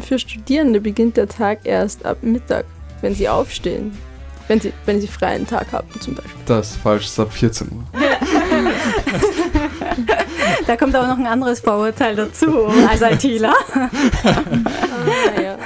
[0.00, 2.66] Für Studierende beginnt der Tag erst ab Mittag,
[3.00, 3.90] wenn sie aufstehen.
[4.48, 6.34] Wenn sie, wenn sie freien Tag haben zum Beispiel.
[6.46, 7.84] Das ist falsch, es ist ab 14 Uhr.
[10.66, 13.54] Da kommt aber noch ein anderes Vorurteil dazu als ITler.
[14.26, 15.58] Ah, ja.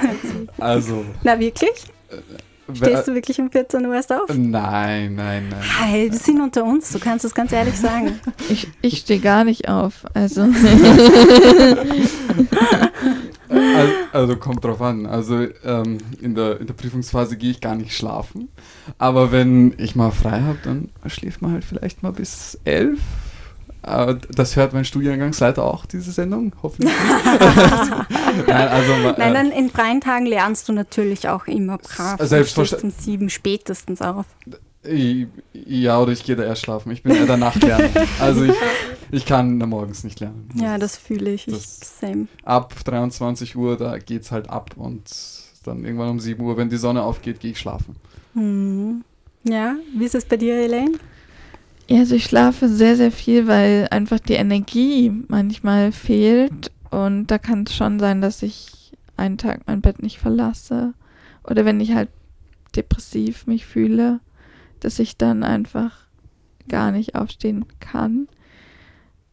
[0.57, 1.05] Also.
[1.23, 1.71] Na wirklich?
[2.73, 4.29] Stehst du wirklich um 14 Uhr erst auf?
[4.29, 5.61] Nein, nein, nein.
[5.79, 8.19] Hey, wir sind unter uns, du kannst es ganz ehrlich sagen.
[8.49, 10.05] Ich, ich stehe gar nicht auf.
[10.13, 10.43] Also.
[13.49, 15.05] Also, also kommt drauf an.
[15.05, 18.49] Also ähm, in, der, in der Prüfungsphase gehe ich gar nicht schlafen.
[18.97, 22.99] Aber wenn ich mal frei habe, dann schläft man halt vielleicht mal bis elf.
[23.83, 26.93] Äh, das hört mein Studiengangsleiter auch, diese Sendung, hoffentlich.
[28.47, 32.19] Nein, also, äh, Nein, dann in freien Tagen lernst du natürlich auch immer brav.
[32.21, 32.93] Selbstverständlich.
[32.93, 34.25] Um sieben spätestens auf.
[35.53, 36.91] Ja, oder ich gehe da erst schlafen.
[36.91, 37.89] Ich bin eher der Nachtlerner.
[38.19, 38.55] Also ich,
[39.11, 40.49] ich kann da morgens nicht lernen.
[40.55, 41.47] Ja, das fühle ich.
[41.47, 42.27] ich Das- same.
[42.43, 45.03] Ab 23 Uhr, da geht's halt ab und
[45.63, 47.95] dann irgendwann um 7 Uhr, wenn die Sonne aufgeht, gehe ich schlafen.
[48.33, 49.03] Hm.
[49.43, 50.97] Ja, wie ist es bei dir, Elaine?
[51.87, 56.71] Ja, also ich schlafe sehr, sehr viel, weil einfach die Energie manchmal fehlt.
[56.91, 60.93] Und da kann es schon sein, dass ich einen Tag mein Bett nicht verlasse.
[61.43, 62.09] Oder wenn ich halt
[62.75, 64.19] depressiv mich fühle,
[64.81, 66.05] dass ich dann einfach
[66.67, 68.27] gar nicht aufstehen kann.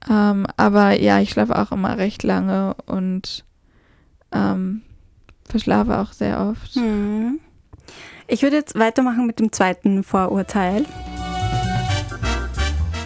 [0.09, 3.45] Ähm, aber ja, ich schlafe auch immer recht lange und
[4.33, 4.83] ähm,
[5.49, 6.75] verschlafe auch sehr oft.
[6.75, 7.41] Hm.
[8.29, 10.85] Ich würde jetzt weitermachen mit dem zweiten Vorurteil.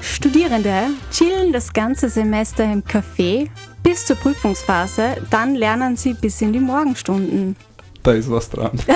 [0.02, 3.48] Studierende chillen das ganze Semester im Café
[3.82, 7.56] bis zur Prüfungsphase, dann lernen sie bis in die Morgenstunden.
[8.02, 8.78] Da ist was dran.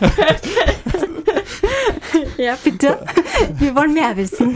[2.36, 2.98] ja, bitte.
[3.58, 4.54] Wir wollen mehr wissen.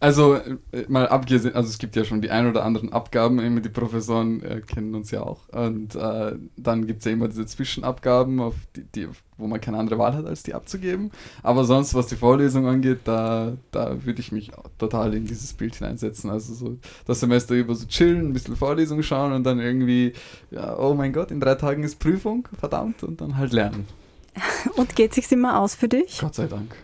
[0.00, 0.54] Also äh,
[0.88, 4.42] mal abgesehen, also es gibt ja schon die ein oder anderen Abgaben, immer die Professoren
[4.42, 5.48] äh, kennen uns ja auch.
[5.50, 9.78] Und äh, dann gibt es ja immer diese Zwischenabgaben, auf die, die, wo man keine
[9.78, 11.10] andere Wahl hat, als die abzugeben.
[11.42, 15.76] Aber sonst, was die Vorlesung angeht, da, da würde ich mich total in dieses Bild
[15.76, 16.30] hineinsetzen.
[16.30, 20.12] Also so das Semester über so chillen, ein bisschen Vorlesung schauen und dann irgendwie,
[20.50, 23.86] ja, oh mein Gott, in drei Tagen ist Prüfung, verdammt, und dann halt lernen.
[24.76, 26.18] Und geht sich's immer aus für dich?
[26.18, 26.74] Gott sei Dank.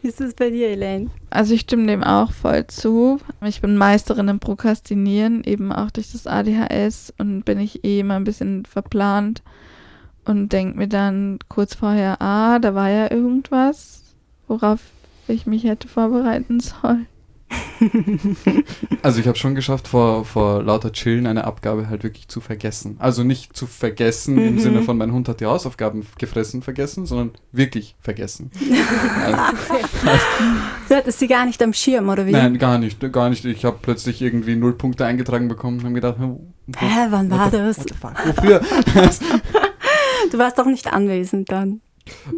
[0.00, 1.10] Wie ist es bei dir, Elaine?
[1.30, 3.18] Also ich stimme dem auch voll zu.
[3.44, 8.16] Ich bin Meisterin im Prokrastinieren, eben auch durch das ADHS und bin ich eh immer
[8.16, 9.42] ein bisschen verplant
[10.24, 14.02] und denke mir dann kurz vorher, ah, da war ja irgendwas,
[14.48, 14.80] worauf
[15.28, 17.06] ich mich hätte vorbereiten sollen.
[19.02, 22.96] also ich habe schon geschafft, vor, vor lauter Chillen eine Abgabe halt wirklich zu vergessen.
[22.98, 24.48] Also nicht zu vergessen mhm.
[24.48, 28.50] im Sinne von mein Hund hat die Hausaufgaben gefressen vergessen, sondern wirklich vergessen.
[29.24, 30.24] also,
[30.88, 32.32] du hattest sie gar nicht am Schirm, oder wie?
[32.32, 33.44] Nein, gar nicht, gar nicht.
[33.44, 36.40] Ich habe plötzlich irgendwie null Punkte eingetragen bekommen und habe gedacht, wo,
[36.76, 37.78] Hä, wann war das?
[37.78, 38.60] Wofür?
[40.30, 41.80] du warst doch nicht anwesend dann.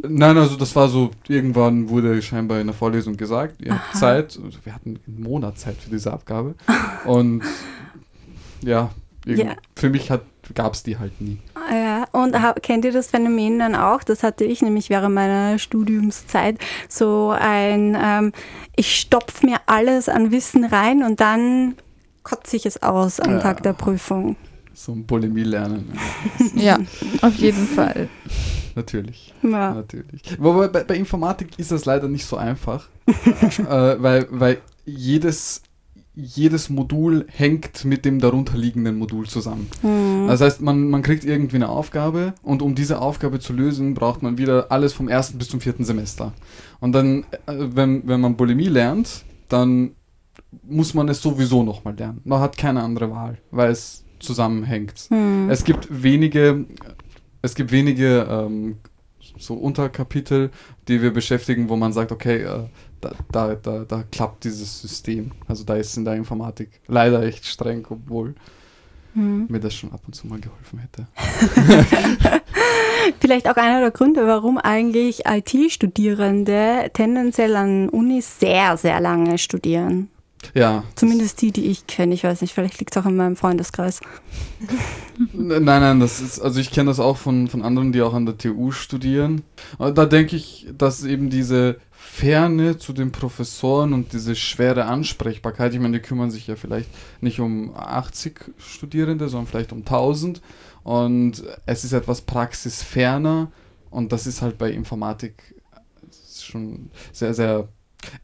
[0.07, 4.39] Nein, also das war so, irgendwann wurde scheinbar in der Vorlesung gesagt, ihr habt Zeit,
[4.43, 6.55] also wir hatten einen Monat Zeit für diese Abgabe
[7.05, 7.43] und
[8.63, 8.91] ja,
[9.27, 9.55] ja.
[9.75, 10.11] für mich
[10.55, 11.39] gab es die halt nie.
[11.73, 14.03] Ja, und hab, kennt ihr das Phänomen dann auch?
[14.03, 16.59] Das hatte ich nämlich während meiner Studiumszeit.
[16.89, 18.33] So ein, ähm,
[18.77, 21.77] ich stopfe mir alles an Wissen rein und dann
[22.23, 23.41] kotze ich es aus am ja.
[23.41, 24.37] Tag der Prüfung.
[24.75, 25.93] So ein Bulimie lernen.
[26.55, 26.79] ja,
[27.23, 28.09] auf jeden Fall.
[28.75, 29.33] Natürlich.
[29.43, 29.75] Ja.
[29.75, 30.23] Natürlich.
[30.39, 35.63] Wobei bei, bei, Informatik ist das leider nicht so einfach, äh, weil, weil jedes,
[36.15, 39.69] jedes Modul hängt mit dem darunterliegenden Modul zusammen.
[39.83, 40.27] Mhm.
[40.29, 44.23] Das heißt, man, man kriegt irgendwie eine Aufgabe und um diese Aufgabe zu lösen, braucht
[44.23, 46.33] man wieder alles vom ersten bis zum vierten Semester.
[46.81, 49.93] Und dann, äh, wenn, wenn man Bulimie lernt, dann
[50.63, 52.21] muss man es sowieso nochmal lernen.
[52.25, 55.11] Man hat keine andere Wahl, weil es zusammenhängt.
[55.11, 55.49] Mhm.
[55.51, 56.67] Es gibt wenige
[57.45, 58.77] es gibt wenige ähm,
[59.39, 60.51] so Unterkapitel,
[60.89, 62.65] die wir beschäftigen, wo man sagt, okay, äh,
[63.03, 65.33] da, da, da, da, klappt dieses System.
[65.47, 68.35] Also da ist in der Informatik leider echt streng, obwohl
[69.13, 69.47] hm.
[69.51, 71.07] mir das schon ab und zu mal geholfen hätte.
[73.21, 80.09] Vielleicht auch einer der Gründe, warum eigentlich IT-Studierende tendenziell an Unis sehr, sehr lange studieren.
[80.53, 80.85] Ja.
[80.95, 82.15] Zumindest die, die ich kenne.
[82.15, 84.01] Ich weiß nicht, vielleicht liegt es auch in meinem Freundeskreis.
[85.33, 88.27] nein, nein, das ist, also ich kenne das auch von, von anderen, die auch an
[88.27, 89.43] der TU studieren.
[89.79, 95.81] Da denke ich, dass eben diese Ferne zu den Professoren und diese schwere Ansprechbarkeit, ich
[95.81, 96.89] meine, die kümmern sich ja vielleicht
[97.21, 100.41] nicht um 80 Studierende, sondern vielleicht um 1000.
[100.85, 103.51] Und es ist etwas praxisferner
[103.91, 105.55] und das ist halt bei Informatik
[106.41, 107.69] schon sehr, sehr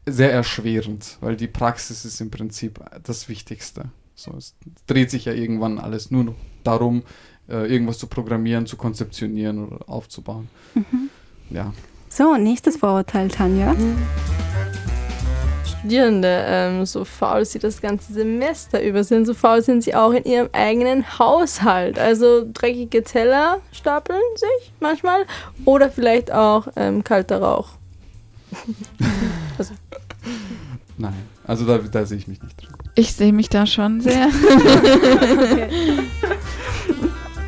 [0.05, 3.85] sehr erschwerend, weil die Praxis ist im Prinzip das Wichtigste.
[4.15, 4.55] So, es
[4.87, 7.03] dreht sich ja irgendwann alles nur noch darum,
[7.49, 10.47] äh, irgendwas zu programmieren, zu konzeptionieren oder aufzubauen.
[10.75, 11.09] Mhm.
[11.49, 11.73] Ja.
[12.09, 13.75] So, nächstes Vorurteil, Tanja.
[15.65, 20.11] Studierende, ähm, so faul sie das ganze Semester über sind, so faul sind sie auch
[20.11, 21.97] in ihrem eigenen Haushalt.
[21.97, 25.25] Also dreckige Teller stapeln sich manchmal
[25.65, 27.80] oder vielleicht auch ähm, kalter Rauch.
[29.57, 29.73] Also.
[30.97, 31.13] Nein,
[31.45, 32.69] also da, da sehe ich mich nicht drin.
[32.95, 34.29] Ich sehe mich da schon sehr.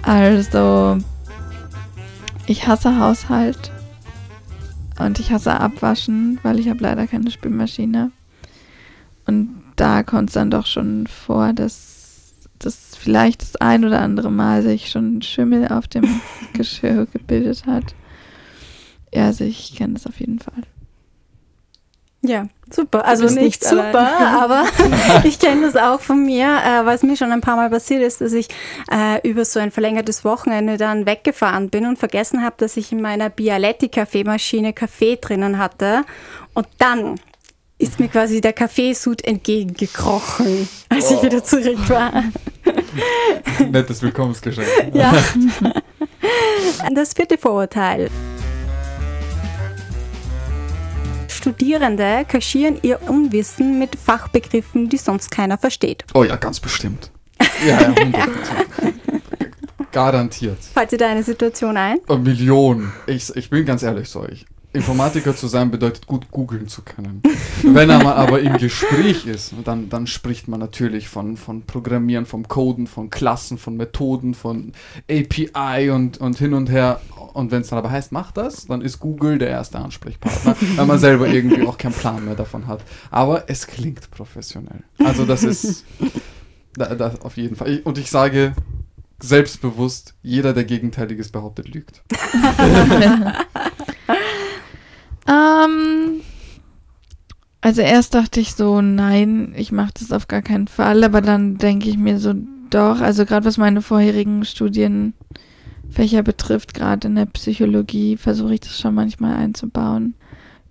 [0.06, 0.98] Also,
[2.46, 3.72] ich hasse Haushalt
[5.00, 8.12] und ich hasse Abwaschen, weil ich habe leider keine Spülmaschine.
[9.26, 14.30] Und da kommt es dann doch schon vor, dass das vielleicht das ein oder andere
[14.30, 16.04] Mal sich schon Schimmel auf dem
[16.54, 17.96] Geschirr gebildet hat.
[19.14, 20.64] Ja, also ich kenne das auf jeden Fall.
[22.26, 23.06] Ja, super.
[23.06, 24.66] Also nicht, super, aber
[25.26, 28.22] ich kenne das auch von mir, äh, was mir schon ein paar Mal passiert ist,
[28.22, 28.48] dass ich
[28.90, 33.02] äh, über so ein verlängertes Wochenende dann weggefahren bin und vergessen habe, dass ich in
[33.02, 36.06] meiner Bialetti-Kaffeemaschine Kaffee drinnen hatte.
[36.54, 37.20] Und dann
[37.78, 41.16] ist mir quasi der Kaffeesud entgegengekrochen, als oh.
[41.16, 42.24] ich wieder zurück war.
[43.70, 44.68] Nettes Willkommensgeschenk.
[44.94, 45.14] Ja.
[46.94, 48.10] Das vierte Vorurteil.
[51.44, 56.06] Studierende kaschieren ihr Unwissen mit Fachbegriffen, die sonst keiner versteht.
[56.14, 57.12] Oh ja, ganz bestimmt.
[57.68, 58.30] Ja, ja, 100%.
[59.92, 60.58] Garantiert.
[60.74, 61.98] Fällt dir da eine Situation ein?
[62.08, 62.94] Eine Million.
[63.08, 64.46] Ich, ich bin ganz ehrlich zu euch.
[64.74, 67.22] Informatiker zu sein bedeutet gut googeln zu können.
[67.64, 72.48] Wenn man aber im Gespräch ist, dann, dann spricht man natürlich von, von Programmieren, vom
[72.48, 74.74] Coden, von Klassen, von Methoden, von
[75.10, 77.00] API und, und hin und her.
[77.34, 80.86] Und wenn es dann aber heißt, mach das, dann ist Google der erste Ansprechpartner, weil
[80.86, 82.82] man selber irgendwie auch keinen Plan mehr davon hat.
[83.12, 84.84] Aber es klingt professionell.
[85.00, 85.86] Also das ist
[86.76, 87.82] da, da auf jeden Fall.
[87.84, 88.56] Und ich sage
[89.24, 92.04] selbstbewusst, jeder, der Gegenteiliges behauptet, lügt.
[95.28, 96.22] Ähm,
[97.62, 101.58] also erst dachte ich so, nein, ich mache das auf gar keinen Fall, aber dann
[101.58, 102.34] denke ich mir so,
[102.70, 108.80] doch, also gerade was meine vorherigen Studienfächer betrifft, gerade in der Psychologie, versuche ich das
[108.80, 110.16] schon manchmal einzubauen.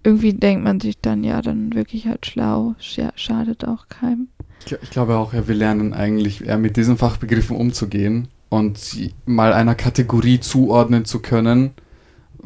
[0.04, 4.28] Irgendwie denkt man sich dann, ja, dann wirklich halt schlau, Scha- schadet auch keinem.
[4.66, 9.14] Ich, ich glaube auch, ja, wir lernen eigentlich eher mit diesen Fachbegriffen umzugehen und sie
[9.24, 11.70] mal einer Kategorie zuordnen zu können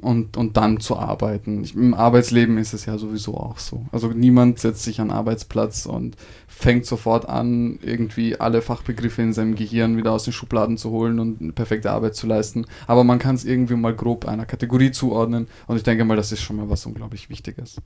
[0.00, 1.62] und, und dann zu arbeiten.
[1.64, 3.86] Ich, Im Arbeitsleben ist es ja sowieso auch so.
[3.92, 6.16] Also niemand setzt sich an den Arbeitsplatz und
[6.48, 11.18] fängt sofort an, irgendwie alle Fachbegriffe in seinem Gehirn wieder aus den Schubladen zu holen
[11.18, 12.66] und eine perfekte Arbeit zu leisten.
[12.86, 16.32] Aber man kann es irgendwie mal grob einer Kategorie zuordnen und ich denke mal, das
[16.32, 17.76] ist schon mal was unglaublich Wichtiges.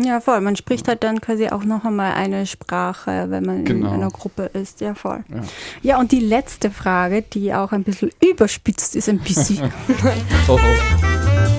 [0.00, 0.40] Ja, voll.
[0.40, 3.88] Man spricht halt dann quasi auch noch einmal eine Sprache, wenn man Genau.
[3.88, 4.80] in einer Gruppe ist.
[4.80, 5.24] Ja, voll.
[5.28, 5.42] Ja.
[5.82, 9.58] Ja, und die letzte Frage, die auch ein bisschen überspitzt ist, ein bisschen.
[10.48, 11.57] Oh, oh.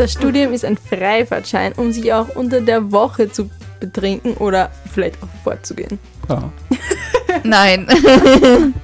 [0.00, 5.22] Das Studium ist ein Freifahrtschein, um sich auch unter der Woche zu betrinken oder vielleicht
[5.22, 5.98] auch fortzugehen.
[6.26, 6.50] Ja.
[7.44, 7.86] Nein.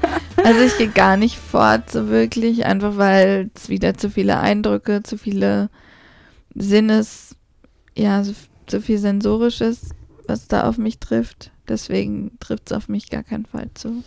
[0.45, 5.03] also ich gehe gar nicht fort, so wirklich, einfach weil es wieder zu viele Eindrücke,
[5.05, 5.71] zu viele
[6.55, 7.35] Sinnes,
[7.97, 8.35] ja, so,
[8.69, 9.95] so viel Sensorisches,
[10.27, 11.51] was da auf mich trifft.
[11.67, 14.05] Deswegen trifft es auf mich gar keinen Fall zu.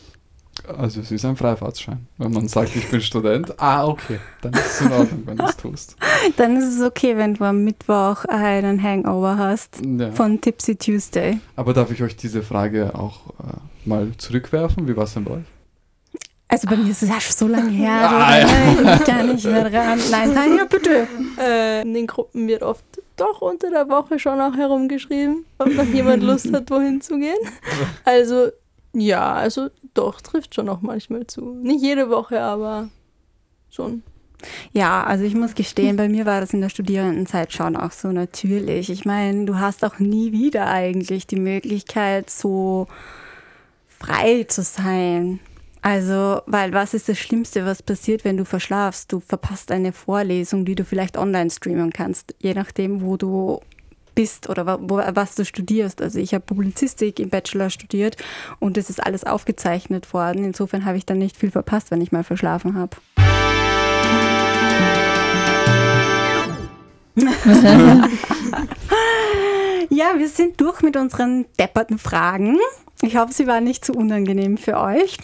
[0.78, 2.08] Also es ist ein Freifahrtschein.
[2.18, 5.46] Wenn man sagt, ich bin Student, ah, okay, dann ist es in Ordnung, wenn du
[5.46, 5.96] es tust.
[6.38, 10.12] Dann ist es okay, wenn du am Mittwoch einen Hangover hast Ja.
[10.12, 11.40] von Tipsy Tuesday.
[11.56, 14.88] Aber darf ich euch diese Frage auch äh, mal zurückwerfen?
[14.88, 15.44] Wie war es denn bei euch?
[16.52, 18.48] Also bei mir ist es ja schon so lange her, Ah, du, ja.
[18.84, 20.00] nein, ich kann nicht mehr dran.
[20.10, 21.08] Nein, Tanja, bitte.
[21.40, 22.84] Äh, in den Gruppen wird oft
[23.18, 27.38] doch unter der Woche schon auch herumgeschrieben, ob noch jemand Lust hat, wohin zu gehen.
[28.04, 28.48] Also,
[28.94, 31.54] ja, also doch, trifft schon auch manchmal zu.
[31.62, 32.90] Nicht jede Woche, aber
[33.70, 34.04] schon.
[34.72, 38.12] Ja, also ich muss gestehen, bei mir war das in der Studierendenzeit schon auch so
[38.12, 38.90] natürlich.
[38.90, 42.88] Ich meine, du hast auch nie wieder eigentlich die Möglichkeit, so
[43.88, 45.40] frei zu sein.
[45.82, 49.12] Also, weil was ist das Schlimmste, was passiert, wenn du verschlafst?
[49.12, 53.62] Du verpasst eine Vorlesung, die du vielleicht online streamen kannst, je nachdem, wo du
[54.20, 56.02] bist oder was du studierst.
[56.02, 58.18] Also ich habe Publizistik im Bachelor studiert
[58.60, 60.44] und es ist alles aufgezeichnet worden.
[60.44, 62.98] Insofern habe ich dann nicht viel verpasst, wenn ich mal verschlafen habe.
[69.92, 72.58] Ja, wir sind durch mit unseren depperten Fragen.
[73.02, 75.18] Ich hoffe, sie waren nicht zu unangenehm für euch.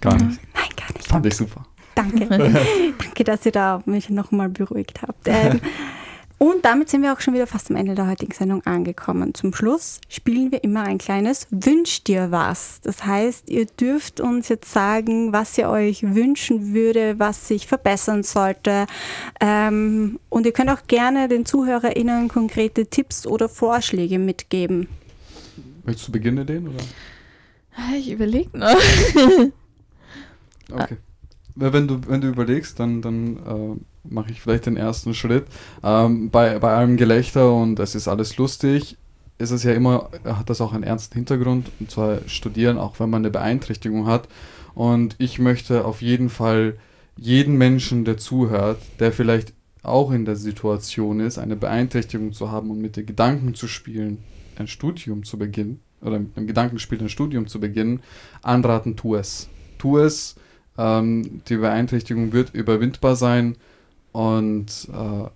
[0.00, 0.40] Gar nicht.
[0.54, 1.08] Nein, gar nicht.
[1.08, 1.66] Fand ich super.
[1.96, 2.26] Danke.
[2.98, 5.26] Danke, dass ihr da mich nochmal beruhigt habt.
[5.26, 5.60] Ähm,
[6.38, 9.34] und damit sind wir auch schon wieder fast am Ende der heutigen Sendung angekommen.
[9.34, 12.80] Zum Schluss spielen wir immer ein kleines Wünsch dir was.
[12.82, 18.22] Das heißt, ihr dürft uns jetzt sagen, was ihr euch wünschen würde, was sich verbessern
[18.22, 18.86] sollte.
[19.40, 24.88] Ähm, und ihr könnt auch gerne den ZuhörerInnen konkrete Tipps oder Vorschläge mitgeben.
[25.84, 26.68] Möchtest du beginnen den?
[26.68, 26.84] Oder?
[27.96, 28.76] Ich überlege noch.
[30.72, 30.96] Okay.
[31.54, 35.46] Wenn du, wenn du überlegst, dann, dann äh, mache ich vielleicht den ersten Schritt.
[35.82, 38.96] Ähm, bei, bei allem Gelächter und es ist alles lustig,
[39.38, 43.10] ist es ja immer, hat das auch einen ernsten Hintergrund, und zwar studieren, auch wenn
[43.10, 44.28] man eine Beeinträchtigung hat.
[44.74, 46.76] Und ich möchte auf jeden Fall
[47.16, 52.70] jeden Menschen, der zuhört, der vielleicht auch in der Situation ist, eine Beeinträchtigung zu haben
[52.70, 54.18] und mit den Gedanken zu spielen,
[54.56, 58.00] ein Studium zu beginnen, oder mit einem Gedankenspiel ein Studium zu beginnen,
[58.42, 59.48] anraten, tu es.
[59.78, 60.36] Tu es,
[60.78, 63.56] ähm, die Beeinträchtigung wird überwindbar sein
[64.14, 65.28] und äh,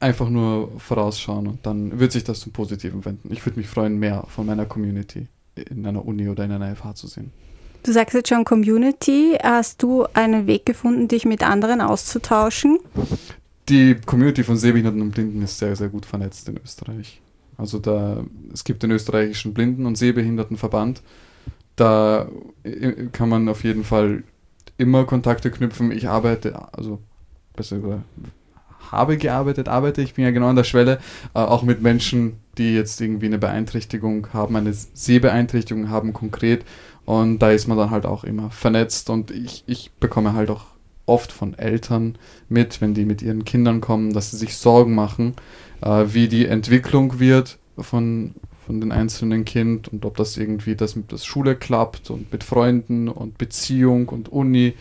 [0.00, 3.32] einfach nur vorausschauen und dann wird sich das zum Positiven wenden.
[3.32, 6.96] Ich würde mich freuen, mehr von meiner Community in einer Uni oder in einer FH
[6.96, 7.30] zu sehen.
[7.84, 9.38] Du sagst jetzt schon Community.
[9.40, 12.80] Hast du einen Weg gefunden, dich mit anderen auszutauschen?
[13.68, 17.20] Die Community von Sehbehinderten und Blinden ist sehr, sehr gut vernetzt in Österreich.
[17.56, 21.02] Also da, es gibt den österreichischen Blinden- und Sehbehindertenverband.
[21.76, 22.28] Da
[22.64, 24.24] äh, kann man auf jeden Fall
[24.76, 25.92] immer Kontakte knüpfen.
[25.92, 26.98] Ich arbeite, also
[27.54, 28.04] besser gesagt,
[28.90, 30.02] habe gearbeitet, arbeite.
[30.02, 30.98] Ich bin ja genau an der Schwelle,
[31.34, 36.64] äh, auch mit Menschen, die jetzt irgendwie eine Beeinträchtigung haben, eine Sehbeeinträchtigung haben konkret.
[37.04, 40.66] Und da ist man dann halt auch immer vernetzt und ich, ich bekomme halt auch
[41.06, 42.16] oft von Eltern
[42.48, 45.34] mit, wenn die mit ihren Kindern kommen, dass sie sich Sorgen machen,
[45.80, 48.34] äh, wie die Entwicklung wird von,
[48.64, 52.44] von den einzelnen Kind und ob das irgendwie das mit der Schule klappt und mit
[52.44, 54.74] Freunden und Beziehung und Uni.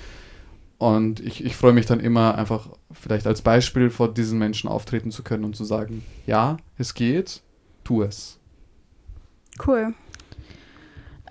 [0.81, 5.11] Und ich, ich freue mich dann immer einfach vielleicht als Beispiel vor diesen Menschen auftreten
[5.11, 7.43] zu können und zu sagen, ja, es geht,
[7.83, 8.39] tu es.
[9.63, 9.93] Cool.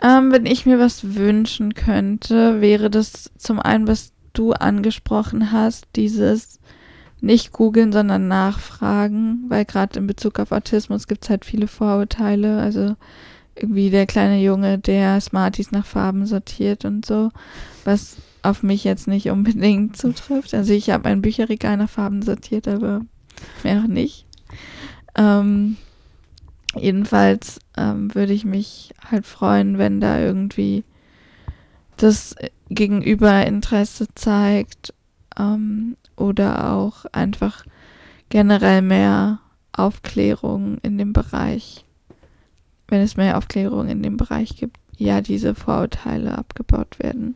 [0.00, 5.88] Ähm, wenn ich mir was wünschen könnte, wäre das zum einen, was du angesprochen hast,
[5.96, 6.60] dieses
[7.20, 12.60] nicht googeln, sondern nachfragen, weil gerade in Bezug auf Autismus gibt es halt viele Vorurteile.
[12.60, 12.94] Also
[13.56, 17.30] irgendwie der kleine Junge, der Smarties nach Farben sortiert und so,
[17.84, 20.54] was auf mich jetzt nicht unbedingt zutrifft.
[20.54, 23.02] Also ich habe ein Bücherregal nach Farben sortiert, aber
[23.62, 24.26] mehr auch nicht.
[25.16, 25.76] Ähm,
[26.76, 30.84] jedenfalls ähm, würde ich mich halt freuen, wenn da irgendwie
[31.96, 32.34] das
[32.68, 34.94] Gegenüber Interesse zeigt
[35.38, 37.64] ähm, oder auch einfach
[38.28, 39.40] generell mehr
[39.72, 41.84] Aufklärung in dem Bereich,
[42.88, 47.34] wenn es mehr Aufklärung in dem Bereich gibt, ja, diese Vorurteile abgebaut werden.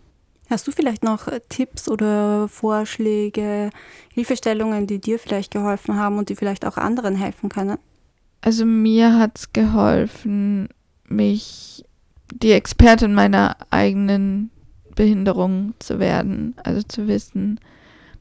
[0.51, 3.71] Hast du vielleicht noch äh, Tipps oder Vorschläge,
[4.13, 7.79] Hilfestellungen, die dir vielleicht geholfen haben und die vielleicht auch anderen helfen können?
[8.43, 10.69] Also mir hat es geholfen,
[11.09, 11.85] mich
[12.33, 14.51] die Expertin meiner eigenen
[14.95, 17.59] Behinderung zu werden, also zu wissen,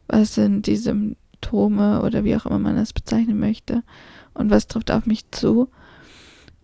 [0.08, 3.84] was sind die Symptome oder wie auch immer man das bezeichnen möchte
[4.34, 5.70] und was trifft auf mich zu.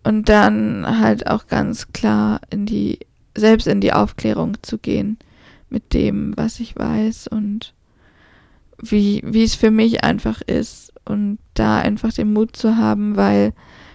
[0.04, 3.00] Und dann halt auch ganz klar in die,
[3.36, 5.18] selbst in die Aufklärung zu gehen
[5.70, 7.74] mit dem, was ich weiß und
[8.82, 13.52] wie, wie es für mich einfach ist und da einfach den Mut zu haben, weil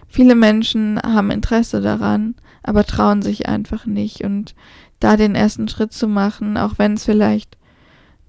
[0.08, 4.56] viele Menschen haben Interesse daran, aber trauen sich einfach nicht und
[5.00, 7.58] da den ersten Schritt zu machen, auch wenn es vielleicht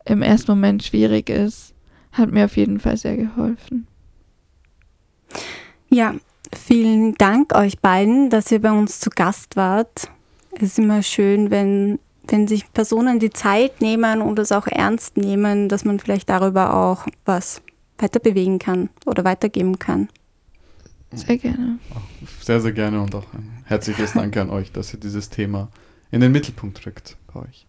[0.05, 1.75] im ersten Moment schwierig ist,
[2.13, 3.87] hat mir auf jeden Fall sehr geholfen.
[5.89, 6.15] Ja,
[6.53, 10.11] vielen Dank euch beiden, dass ihr bei uns zu Gast wart.
[10.53, 15.17] Es ist immer schön, wenn, wenn sich Personen die Zeit nehmen und es auch ernst
[15.17, 17.63] nehmen, dass man vielleicht darüber auch was
[17.99, 20.09] weiter bewegen kann oder weitergeben kann.
[21.13, 21.79] Sehr gerne.
[22.41, 25.69] Sehr, sehr gerne und auch ein herzliches Danke an euch, dass ihr dieses Thema
[26.11, 27.67] in den Mittelpunkt rückt bei euch.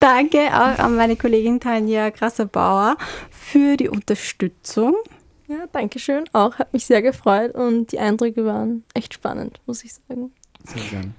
[0.00, 2.96] Danke auch an meine Kollegin Tanja Grasserbauer
[3.30, 4.94] für die Unterstützung.
[5.46, 6.24] Ja, danke schön.
[6.32, 10.32] Auch hat mich sehr gefreut und die Eindrücke waren echt spannend, muss ich sagen.
[10.64, 11.14] Sehr gerne.